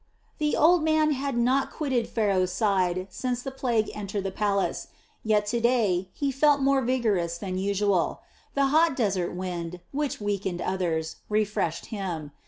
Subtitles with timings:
[0.39, 4.87] The old man had not quitted Pharaoh's side since the plague entered the palace,
[5.23, 8.21] yet to day he felt more vigorous than usual;
[8.55, 12.31] the hot desert wind, which weakened others, refreshed him.